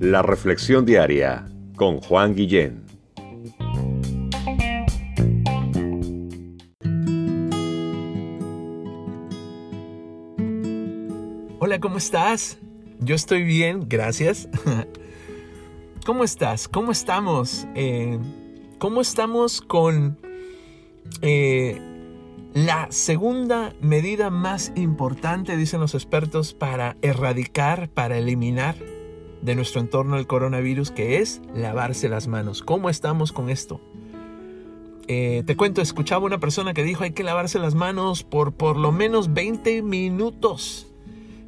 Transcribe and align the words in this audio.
La 0.00 0.22
Reflexión 0.22 0.84
Diaria 0.84 1.46
con 1.74 2.00
Juan 2.00 2.34
Guillén. 2.34 2.84
Hola, 11.58 11.80
¿cómo 11.80 11.98
estás? 11.98 12.58
Yo 13.00 13.14
estoy 13.14 13.42
bien, 13.42 13.88
gracias. 13.88 14.48
¿Cómo 16.06 16.24
estás? 16.24 16.68
¿Cómo 16.68 16.92
estamos? 16.92 17.66
Eh, 17.74 18.18
¿Cómo 18.78 19.00
estamos 19.00 19.60
con 19.60 20.18
eh, 21.22 21.95
la 22.56 22.86
segunda 22.88 23.74
medida 23.82 24.30
más 24.30 24.72
importante, 24.76 25.58
dicen 25.58 25.78
los 25.78 25.94
expertos, 25.94 26.54
para 26.54 26.96
erradicar, 27.02 27.90
para 27.90 28.16
eliminar 28.16 28.76
de 29.42 29.54
nuestro 29.54 29.82
entorno 29.82 30.16
el 30.16 30.26
coronavirus, 30.26 30.90
que 30.90 31.18
es 31.18 31.42
lavarse 31.54 32.08
las 32.08 32.28
manos. 32.28 32.62
¿Cómo 32.62 32.88
estamos 32.88 33.32
con 33.32 33.50
esto? 33.50 33.82
Eh, 35.06 35.42
te 35.44 35.54
cuento, 35.54 35.82
escuchaba 35.82 36.24
una 36.24 36.38
persona 36.38 36.72
que 36.72 36.82
dijo 36.82 37.04
hay 37.04 37.10
que 37.10 37.24
lavarse 37.24 37.58
las 37.58 37.74
manos 37.74 38.24
por 38.24 38.54
por 38.54 38.78
lo 38.78 38.90
menos 38.90 39.34
20 39.34 39.82
minutos. 39.82 40.86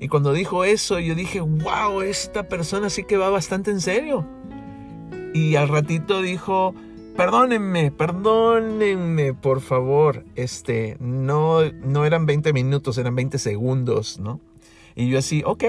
Y 0.01 0.09
cuando 0.09 0.35
dijo 0.35 0.65
eso, 0.65 0.99
yo 0.99 1.15
dije, 1.15 1.41
wow, 1.41 2.03
esta 2.03 2.49
persona 2.49 2.91
sí 2.91 3.05
que 3.05 3.17
va 3.17 3.31
bastante 3.31 3.71
en 3.71 3.81
serio. 3.81 4.27
Y 5.33 5.57
al 5.57 5.71
ratito 5.71 6.21
dijo, 6.21 6.75
perdónenme, 7.19 7.91
perdónenme, 7.91 9.35
por 9.35 9.61
favor. 9.61 10.25
Este, 10.37 10.97
no, 11.01 11.65
no 11.73 12.07
eran 12.07 12.27
20 12.27 12.53
minutos, 12.53 12.97
eran 12.97 13.17
20 13.17 13.39
segundos, 13.39 14.21
¿no? 14.21 14.41
Y 14.95 15.09
yo 15.09 15.19
así, 15.19 15.43
ok. 15.45 15.65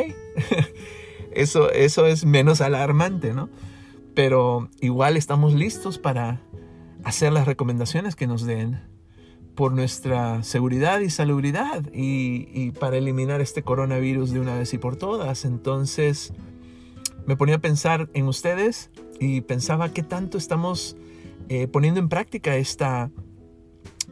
eso, 1.31 1.71
eso 1.71 2.05
es 2.05 2.23
menos 2.23 2.62
alarmante, 2.62 3.34
¿no? 3.34 3.49
Pero 4.13 4.70
igual 4.79 5.18
estamos 5.18 5.55
listos 5.55 5.98
para 5.98 6.43
hacer 7.04 7.34
las 7.34 7.48
recomendaciones 7.48 8.16
que 8.16 8.27
nos 8.27 8.45
den 8.45 8.82
por 9.55 9.73
nuestra 9.73 10.43
seguridad 10.43 10.99
y 10.99 11.10
salubridad 11.10 11.84
y, 11.91 12.73
para 12.79 12.98
eliminar 12.98 13.41
este 13.41 13.63
coronavirus 13.63 14.34
de 14.34 14.40
una 14.40 14.55
vez 14.55 14.71
y 14.76 14.77
por 14.77 14.98
todas. 14.98 15.45
Entonces 15.45 16.32
me 17.26 17.35
ponía 17.35 17.55
a 17.55 17.60
pensar 17.60 18.07
en 18.13 18.27
ustedes 18.27 18.91
y 19.20 19.41
pensaba 19.41 19.90
qué 19.90 20.04
tanto 20.04 20.38
estamos 20.38 20.95
eh, 21.48 21.68
poniendo 21.68 21.99
en 21.99 22.09
práctica 22.09 22.55
esta, 22.57 23.12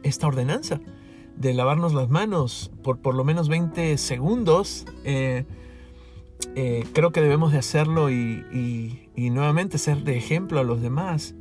esta 0.02 0.26
ordenanza 0.26 0.80
de 1.36 1.54
lavarnos 1.54 1.94
las 1.94 2.08
manos 2.08 2.70
por 2.82 2.98
por 2.98 3.14
lo 3.14 3.24
menos 3.24 3.48
20 3.48 3.96
segundos. 3.98 4.86
Eh, 5.04 5.44
eh, 6.54 6.84
creo 6.92 7.12
que 7.12 7.20
debemos 7.20 7.52
de 7.52 7.58
hacerlo 7.58 8.10
y, 8.10 9.08
nuevamente 9.16 9.78
ser 9.78 10.04
de 10.04 10.16
ejemplo 10.16 10.60
a 10.60 10.64
los 10.64 10.80
demás. 10.80 11.34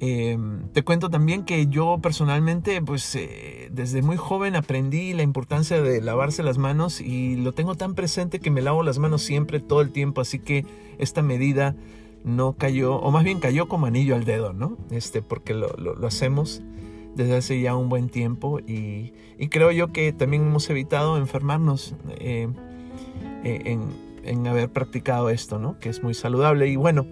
Em, 0.00 0.68
te 0.68 0.84
cuento 0.84 1.10
también 1.10 1.44
que 1.44 1.66
yo 1.66 1.98
personalmente, 2.00 2.80
pues 2.80 3.14
eh, 3.16 3.68
desde 3.72 4.00
muy 4.00 4.16
joven 4.16 4.54
aprendí 4.54 5.12
la 5.12 5.24
importancia 5.24 5.82
de 5.82 6.00
lavarse 6.00 6.44
las 6.44 6.56
manos 6.56 7.00
y 7.00 7.36
lo 7.36 7.52
tengo 7.52 7.74
tan 7.74 7.94
presente 7.94 8.38
que 8.38 8.50
me 8.50 8.62
lavo 8.62 8.84
las 8.84 8.98
manos 8.98 9.22
siempre, 9.22 9.58
todo 9.58 9.80
el 9.80 9.90
tiempo, 9.90 10.20
así 10.20 10.38
que 10.38 10.64
esta 10.98 11.20
medida 11.20 11.74
no 12.24 12.54
cayó, 12.54 12.96
o 12.96 13.10
más 13.10 13.24
bien 13.24 13.40
cayó 13.40 13.68
como 13.68 13.86
anillo 13.86 14.14
al 14.14 14.24
dedo, 14.24 14.52
¿no? 14.52 14.76
Este, 14.90 15.22
porque 15.22 15.54
lo, 15.54 15.68
hacemos 16.06 16.62
desde 17.14 17.36
hace 17.36 17.60
ya 17.60 17.74
un 17.74 17.88
buen 17.88 18.08
tiempo 18.08 18.60
y, 18.60 19.12
creo 19.50 19.70
yo 19.72 19.92
que 19.92 20.12
también 20.12 20.42
hemos 20.42 20.68
evitado 20.70 21.16
enfermarnos 21.16 21.94
eh, 22.18 22.48
eh, 23.44 23.62
en, 23.64 23.88
en 24.22 24.46
haber 24.46 24.70
practicado 24.70 25.30
esto, 25.30 25.58
¿no? 25.58 25.78
Que 25.78 25.88
es 25.88 26.02
muy 26.02 26.14
saludable 26.14 26.68
y 26.68 26.76
bueno. 26.76 27.06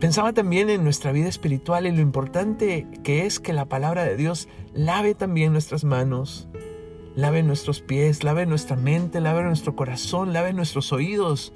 Pensaba 0.00 0.32
también 0.32 0.70
en 0.70 0.84
nuestra 0.84 1.10
vida 1.10 1.28
espiritual 1.28 1.84
y 1.84 1.90
lo 1.90 2.00
importante 2.00 2.86
que 3.02 3.26
es 3.26 3.40
que 3.40 3.52
la 3.52 3.64
palabra 3.64 4.04
de 4.04 4.16
Dios 4.16 4.48
lave 4.72 5.16
también 5.16 5.50
nuestras 5.50 5.82
manos, 5.82 6.48
lave 7.16 7.42
nuestros 7.42 7.80
pies, 7.80 8.22
lave 8.22 8.46
nuestra 8.46 8.76
mente, 8.76 9.20
lave 9.20 9.42
nuestro 9.42 9.74
corazón, 9.74 10.32
lave 10.32 10.52
nuestros 10.52 10.92
oídos, 10.92 11.52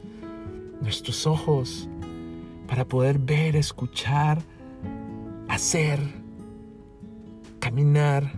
nuestros 0.81 1.25
ojos, 1.29 1.89
para 2.73 2.87
poder 2.87 3.19
ver, 3.19 3.55
escuchar, 3.55 4.41
hacer, 5.47 6.01
caminar 7.61 8.33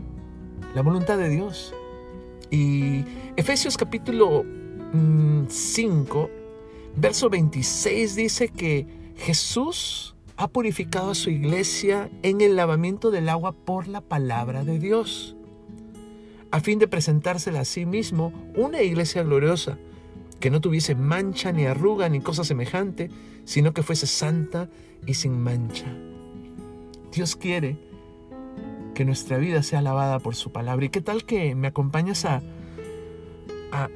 la 0.75 0.83
voluntad 0.83 1.19
de 1.19 1.29
Dios. 1.29 1.73
Y 2.51 3.05
Efesios 3.37 3.77
capítulo 3.77 4.45
5, 5.47 6.19
mm, 6.19 7.01
verso 7.01 7.31
26 7.31 8.17
dice 8.17 8.49
que 8.49 8.89
Jesús 9.19 10.17
ha 10.37 10.49
purificado 10.49 11.13
a 11.13 11.15
su 11.15 11.31
iglesia 11.31 12.11
en 12.25 12.41
el 12.41 12.57
lavamiento 12.57 13.13
del 13.13 13.29
agua 13.29 13.53
por 13.53 13.87
la 13.87 14.01
palabra 14.01 14.65
de 14.65 14.81
Dios, 14.81 15.37
a 16.51 16.59
fin 16.59 16.81
de 16.81 16.89
presentársela 16.89 17.61
a 17.61 17.65
sí 17.65 17.87
mismo 17.87 18.33
una 18.57 18.83
iglesia 18.83 19.23
gloriosa, 19.23 19.79
que 20.45 20.51
no 20.51 20.61
tuviese 20.61 20.95
mancha 20.95 21.53
ni 21.53 21.65
arruga 21.65 22.07
ni 22.11 22.21
cosa 22.21 22.45
semejante, 22.45 23.09
sino 23.47 23.73
que 23.73 23.83
fuese 23.83 24.07
santa 24.07 24.69
y 25.07 25.15
sin 25.15 25.41
mancha. 25.41 25.87
Dios 27.11 27.35
quiere 27.35 27.79
que 28.95 29.07
nuestra 29.07 29.39
vida 29.39 29.63
sea 29.63 29.81
lavada 29.81 30.19
por 30.19 30.35
su 30.35 30.53
palabra. 30.53 30.85
¿Y 30.85 30.91
qué 30.91 31.01
tal 31.01 31.25
que 31.25 31.55
me 31.55 31.69
acompañas 31.69 32.27
a, 32.27 32.43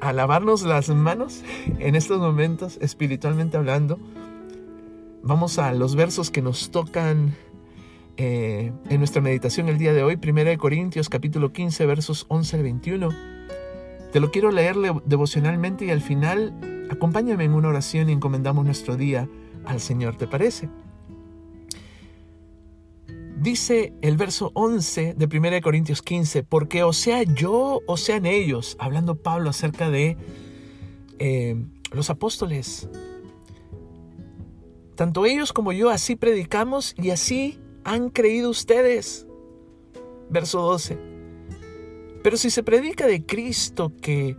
a, 0.01 0.11
lavarnos 0.11 0.63
las 0.63 0.89
manos 0.89 1.43
en 1.77 1.93
estos 1.93 2.19
momentos, 2.19 2.79
espiritualmente 2.81 3.55
hablando? 3.55 3.99
Vamos 5.21 5.59
a 5.59 5.71
los 5.73 5.95
versos 5.95 6.31
que 6.31 6.41
nos 6.41 6.71
tocan 6.71 7.35
eh, 8.17 8.71
en 8.89 8.97
nuestra 8.97 9.21
meditación 9.21 9.69
el 9.69 9.77
día 9.77 9.93
de 9.93 10.01
hoy, 10.01 10.17
1 10.19 10.57
Corintios 10.57 11.09
capítulo 11.09 11.53
15, 11.53 11.85
versos 11.85 12.25
11 12.27 12.57
al 12.57 12.63
21. 12.63 13.28
Te 14.11 14.19
lo 14.19 14.31
quiero 14.31 14.51
leer 14.51 14.75
devocionalmente 15.05 15.85
y 15.85 15.91
al 15.91 16.01
final 16.01 16.87
acompáñame 16.89 17.43
en 17.43 17.53
una 17.53 17.69
oración 17.69 18.09
y 18.09 18.13
encomendamos 18.13 18.65
nuestro 18.65 18.95
día 18.95 19.29
al 19.65 19.79
Señor, 19.79 20.15
¿te 20.17 20.27
parece? 20.27 20.69
Dice 23.39 23.93
el 24.01 24.17
verso 24.17 24.51
11 24.55 25.13
de 25.13 25.37
1 25.37 25.61
Corintios 25.61 26.01
15, 26.01 26.43
porque 26.43 26.83
o 26.83 26.91
sea 26.91 27.23
yo 27.23 27.81
o 27.85 27.97
sean 27.97 28.25
ellos, 28.25 28.75
hablando 28.79 29.15
Pablo 29.15 29.49
acerca 29.49 29.89
de 29.89 30.17
eh, 31.19 31.55
los 31.91 32.09
apóstoles, 32.09 32.89
tanto 34.95 35.25
ellos 35.25 35.53
como 35.53 35.71
yo 35.71 35.89
así 35.89 36.15
predicamos 36.15 36.95
y 36.97 37.11
así 37.11 37.59
han 37.85 38.09
creído 38.09 38.49
ustedes. 38.49 39.25
Verso 40.29 40.61
12. 40.61 41.08
Pero 42.23 42.37
si 42.37 42.49
se 42.49 42.63
predica 42.63 43.07
de 43.07 43.25
Cristo 43.25 43.91
que 44.01 44.35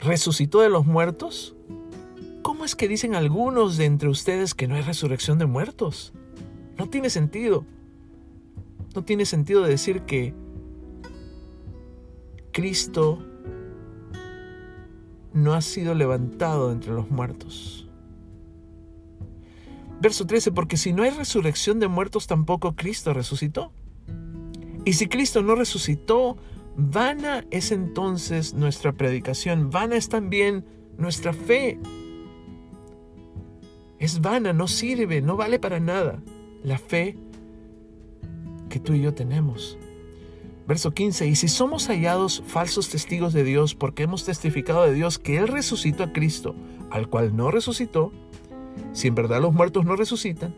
resucitó 0.00 0.60
de 0.60 0.68
los 0.68 0.86
muertos, 0.86 1.54
¿cómo 2.42 2.64
es 2.64 2.74
que 2.74 2.88
dicen 2.88 3.14
algunos 3.14 3.76
de 3.76 3.84
entre 3.84 4.08
ustedes 4.08 4.54
que 4.54 4.66
no 4.66 4.74
hay 4.74 4.82
resurrección 4.82 5.38
de 5.38 5.46
muertos? 5.46 6.12
No 6.78 6.88
tiene 6.88 7.10
sentido. 7.10 7.64
No 8.94 9.04
tiene 9.04 9.26
sentido 9.26 9.62
decir 9.62 10.02
que 10.02 10.34
Cristo 12.52 13.22
no 15.32 15.52
ha 15.52 15.60
sido 15.60 15.94
levantado 15.94 16.72
entre 16.72 16.92
los 16.92 17.10
muertos. 17.10 17.86
Verso 20.00 20.26
13, 20.26 20.52
porque 20.52 20.76
si 20.76 20.92
no 20.92 21.02
hay 21.02 21.10
resurrección 21.10 21.78
de 21.78 21.88
muertos, 21.88 22.26
tampoco 22.26 22.74
Cristo 22.74 23.12
resucitó. 23.12 23.72
Y 24.84 24.94
si 24.94 25.08
Cristo 25.08 25.42
no 25.42 25.54
resucitó, 25.54 26.36
vana 26.76 27.44
es 27.50 27.72
entonces 27.72 28.54
nuestra 28.54 28.92
predicación, 28.92 29.70
vana 29.70 29.96
es 29.96 30.08
también 30.08 30.64
nuestra 30.98 31.32
fe. 31.32 31.78
Es 33.98 34.20
vana, 34.20 34.52
no 34.52 34.68
sirve, 34.68 35.22
no 35.22 35.36
vale 35.36 35.58
para 35.58 35.80
nada 35.80 36.22
la 36.62 36.78
fe 36.78 37.16
que 38.68 38.78
tú 38.78 38.92
y 38.92 39.00
yo 39.00 39.14
tenemos. 39.14 39.78
Verso 40.66 40.92
15, 40.92 41.28
y 41.28 41.36
si 41.36 41.46
somos 41.46 41.86
hallados 41.86 42.42
falsos 42.46 42.88
testigos 42.88 43.32
de 43.32 43.44
Dios 43.44 43.74
porque 43.74 44.02
hemos 44.02 44.24
testificado 44.24 44.82
de 44.82 44.92
Dios 44.92 45.18
que 45.18 45.38
Él 45.38 45.46
resucitó 45.46 46.02
a 46.02 46.12
Cristo, 46.12 46.56
al 46.90 47.08
cual 47.08 47.36
no 47.36 47.52
resucitó, 47.52 48.12
si 48.92 49.08
en 49.08 49.14
verdad 49.14 49.40
los 49.40 49.54
muertos 49.54 49.84
no 49.84 49.94
resucitan. 49.94 50.54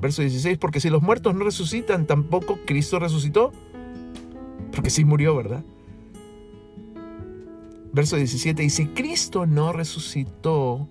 Verso 0.00 0.20
16, 0.20 0.58
porque 0.58 0.80
si 0.80 0.90
los 0.90 1.00
muertos 1.00 1.34
no 1.34 1.44
resucitan, 1.44 2.06
tampoco 2.06 2.58
Cristo 2.66 2.98
resucitó. 2.98 3.52
Porque 4.76 4.90
sí 4.90 5.04
murió, 5.04 5.34
¿verdad? 5.34 5.64
Verso 7.92 8.16
17, 8.16 8.62
y 8.62 8.70
si 8.70 8.86
Cristo 8.88 9.46
no 9.46 9.72
resucitó, 9.72 10.86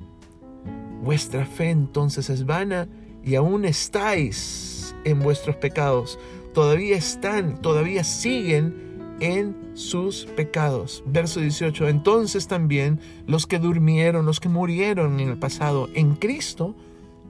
vuestra 1.04 1.46
fe 1.46 1.70
entonces 1.70 2.32
es 2.32 2.48
vana 2.48 2.90
y 3.24 3.36
aún 3.36 3.64
estáis 3.64 4.96
en 5.04 5.20
vuestros 5.20 5.56
pecados. 5.58 6.18
Todavía 6.54 6.98
están, 6.98 7.62
todavía 7.62 8.04
siguen 8.04 8.74
en 9.20 9.56
sus 9.76 10.26
pecados. 10.26 11.04
Verso 11.06 11.40
18. 11.40 11.88
Entonces 11.88 12.48
también 12.48 13.00
los 13.28 13.46
que 13.46 13.60
durmieron, 13.60 14.26
los 14.26 14.40
que 14.40 14.50
murieron 14.50 15.20
en 15.20 15.30
el 15.30 15.38
pasado 15.38 15.90
en 15.94 16.16
Cristo, 16.16 16.76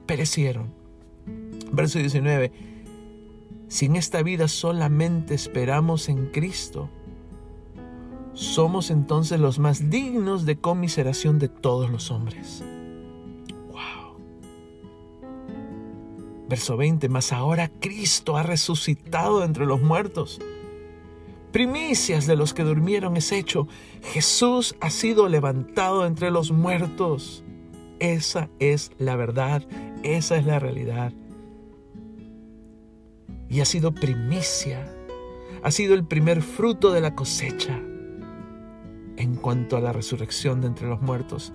perecieron. 0.06 0.72
Verso 1.70 1.98
19. 1.98 2.75
Si 3.68 3.86
en 3.86 3.96
esta 3.96 4.22
vida 4.22 4.48
solamente 4.48 5.34
esperamos 5.34 6.08
en 6.08 6.26
Cristo, 6.26 6.88
somos 8.32 8.90
entonces 8.90 9.40
los 9.40 9.58
más 9.58 9.90
dignos 9.90 10.44
de 10.44 10.56
conmiseración 10.56 11.38
de 11.38 11.48
todos 11.48 11.90
los 11.90 12.10
hombres. 12.10 12.62
Wow. 13.72 14.18
Verso 16.48 16.76
20, 16.76 17.08
mas 17.08 17.32
ahora 17.32 17.70
Cristo 17.80 18.36
ha 18.36 18.42
resucitado 18.42 19.42
entre 19.42 19.66
los 19.66 19.82
muertos. 19.82 20.38
Primicias 21.50 22.26
de 22.26 22.36
los 22.36 22.52
que 22.52 22.62
durmieron 22.62 23.16
es 23.16 23.32
hecho. 23.32 23.66
Jesús 24.02 24.76
ha 24.80 24.90
sido 24.90 25.28
levantado 25.28 26.06
entre 26.06 26.30
los 26.30 26.52
muertos. 26.52 27.42
Esa 27.98 28.50
es 28.58 28.92
la 28.98 29.16
verdad, 29.16 29.66
esa 30.02 30.36
es 30.36 30.44
la 30.44 30.58
realidad. 30.58 31.12
Y 33.56 33.62
ha 33.62 33.64
sido 33.64 33.94
primicia, 33.94 34.86
ha 35.62 35.70
sido 35.70 35.94
el 35.94 36.04
primer 36.04 36.42
fruto 36.42 36.92
de 36.92 37.00
la 37.00 37.14
cosecha 37.14 37.80
en 39.16 39.36
cuanto 39.36 39.78
a 39.78 39.80
la 39.80 39.94
resurrección 39.94 40.60
de 40.60 40.66
entre 40.66 40.86
los 40.88 41.00
muertos. 41.00 41.54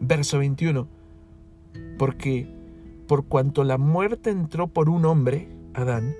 Verso 0.00 0.38
21. 0.38 0.88
Porque 1.98 2.50
por 3.06 3.26
cuanto 3.26 3.64
la 3.64 3.76
muerte 3.76 4.30
entró 4.30 4.68
por 4.68 4.88
un 4.88 5.04
hombre, 5.04 5.46
Adán, 5.74 6.14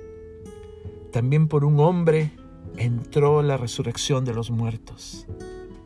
también 1.13 1.49
por 1.49 1.65
un 1.65 1.81
hombre 1.81 2.33
entró 2.77 3.41
la 3.41 3.57
resurrección 3.57 4.27
de 4.27 4.35
los 4.35 4.51
muertos, 4.51 5.27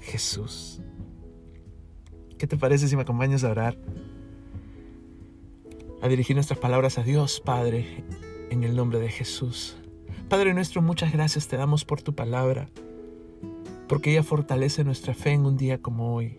Jesús. 0.00 0.80
¿Qué 2.36 2.48
te 2.48 2.56
parece 2.56 2.88
si 2.88 2.96
me 2.96 3.02
acompañas 3.02 3.44
a 3.44 3.50
orar? 3.50 3.78
A 6.02 6.08
dirigir 6.08 6.34
nuestras 6.34 6.58
palabras 6.58 6.98
a 6.98 7.04
Dios, 7.04 7.40
Padre, 7.40 8.02
en 8.50 8.64
el 8.64 8.76
nombre 8.76 8.98
de 8.98 9.08
Jesús. 9.08 9.76
Padre 10.28 10.52
nuestro, 10.54 10.82
muchas 10.82 11.12
gracias 11.12 11.48
te 11.48 11.56
damos 11.56 11.84
por 11.84 12.02
tu 12.02 12.14
palabra 12.14 12.68
porque 13.90 14.12
ella 14.12 14.22
fortalece 14.22 14.84
nuestra 14.84 15.14
fe 15.14 15.32
en 15.32 15.44
un 15.44 15.56
día 15.56 15.82
como 15.82 16.14
hoy. 16.14 16.38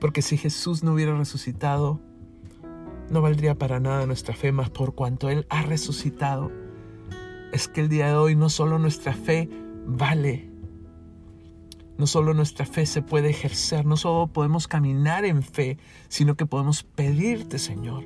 Porque 0.00 0.22
si 0.22 0.36
Jesús 0.36 0.82
no 0.82 0.92
hubiera 0.92 1.16
resucitado, 1.16 2.00
no 3.10 3.22
valdría 3.22 3.56
para 3.56 3.78
nada 3.78 4.06
nuestra 4.06 4.34
fe, 4.34 4.50
más 4.50 4.70
por 4.70 4.96
cuanto 4.96 5.30
Él 5.30 5.46
ha 5.50 5.62
resucitado. 5.62 6.50
Es 7.52 7.68
que 7.68 7.82
el 7.82 7.88
día 7.88 8.08
de 8.08 8.16
hoy 8.16 8.34
no 8.34 8.48
solo 8.48 8.80
nuestra 8.80 9.12
fe 9.12 9.48
vale, 9.86 10.50
no 11.96 12.08
solo 12.08 12.34
nuestra 12.34 12.66
fe 12.66 12.84
se 12.84 13.00
puede 13.00 13.30
ejercer, 13.30 13.86
no 13.86 13.96
solo 13.96 14.26
podemos 14.26 14.66
caminar 14.66 15.24
en 15.24 15.44
fe, 15.44 15.78
sino 16.08 16.34
que 16.34 16.44
podemos 16.44 16.82
pedirte, 16.82 17.60
Señor, 17.60 18.04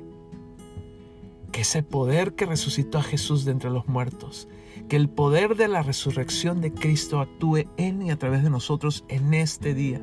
ese 1.59 1.83
poder 1.83 2.35
que 2.35 2.45
resucitó 2.45 2.97
a 2.99 3.03
Jesús 3.03 3.45
de 3.45 3.51
entre 3.51 3.69
los 3.69 3.87
muertos, 3.87 4.47
que 4.87 4.95
el 4.95 5.09
poder 5.09 5.55
de 5.55 5.67
la 5.67 5.83
resurrección 5.83 6.61
de 6.61 6.73
Cristo 6.73 7.19
actúe 7.19 7.65
en 7.77 8.01
y 8.01 8.11
a 8.11 8.17
través 8.17 8.43
de 8.43 8.49
nosotros 8.49 9.03
en 9.07 9.33
este 9.33 9.73
día. 9.73 10.01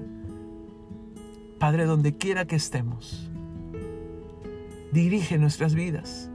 Padre, 1.58 1.86
donde 1.86 2.16
quiera 2.16 2.46
que 2.46 2.56
estemos, 2.56 3.30
dirige 4.92 5.38
nuestras 5.38 5.74
vidas. 5.74 6.30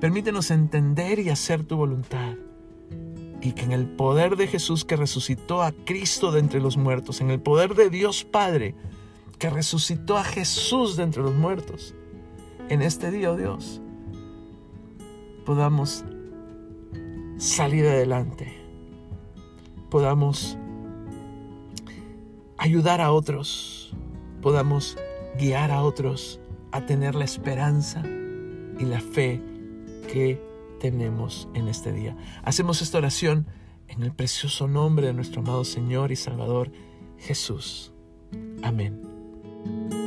Permítenos 0.00 0.50
entender 0.50 1.18
y 1.18 1.28
hacer 1.28 1.64
tu 1.64 1.76
voluntad. 1.76 2.34
Y 3.40 3.52
que 3.52 3.64
en 3.64 3.72
el 3.72 3.86
poder 3.86 4.36
de 4.36 4.46
Jesús 4.46 4.84
que 4.84 4.96
resucitó 4.96 5.62
a 5.62 5.72
Cristo 5.72 6.32
de 6.32 6.40
entre 6.40 6.60
los 6.60 6.76
muertos, 6.76 7.20
en 7.20 7.30
el 7.30 7.40
poder 7.40 7.74
de 7.74 7.90
Dios 7.90 8.24
Padre 8.24 8.74
que 9.38 9.50
resucitó 9.50 10.16
a 10.16 10.24
Jesús 10.24 10.96
de 10.96 11.02
entre 11.02 11.22
los 11.22 11.34
muertos, 11.34 11.94
en 12.68 12.80
este 12.80 13.10
día, 13.10 13.32
oh 13.32 13.36
Dios, 13.36 13.82
podamos 15.44 16.04
salir 17.38 17.86
adelante, 17.86 18.52
podamos 19.90 20.56
ayudar 22.58 23.00
a 23.00 23.12
otros, 23.12 23.94
podamos 24.40 24.96
guiar 25.38 25.70
a 25.70 25.82
otros 25.82 26.40
a 26.70 26.86
tener 26.86 27.14
la 27.14 27.24
esperanza 27.24 28.02
y 28.78 28.84
la 28.84 29.00
fe 29.00 29.42
que 30.12 30.40
tenemos 30.80 31.48
en 31.54 31.68
este 31.68 31.92
día. 31.92 32.16
Hacemos 32.42 32.82
esta 32.82 32.98
oración 32.98 33.46
en 33.88 34.02
el 34.02 34.12
precioso 34.12 34.68
nombre 34.68 35.06
de 35.06 35.12
nuestro 35.12 35.42
amado 35.42 35.64
Señor 35.64 36.12
y 36.12 36.16
Salvador 36.16 36.72
Jesús. 37.18 37.92
Amén. 38.62 40.01